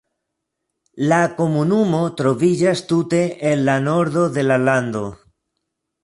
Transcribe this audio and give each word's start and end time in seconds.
La 1.09 1.17
komunumo 1.41 1.99
troviĝas 2.21 2.81
tute 2.91 3.19
en 3.49 3.61
la 3.67 3.75
nordo 3.89 4.23
de 4.39 4.47
la 4.47 4.57
lando. 4.63 5.03